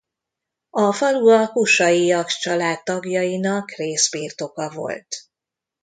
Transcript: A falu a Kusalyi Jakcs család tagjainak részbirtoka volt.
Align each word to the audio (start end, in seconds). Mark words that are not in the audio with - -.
A 0.69 0.93
falu 0.93 1.27
a 1.29 1.47
Kusalyi 1.47 2.05
Jakcs 2.05 2.39
család 2.39 2.83
tagjainak 2.83 3.71
részbirtoka 3.75 4.69
volt. 4.69 5.15